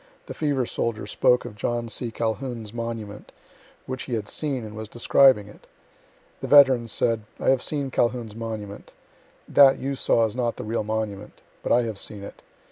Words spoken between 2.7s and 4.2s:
monument, which he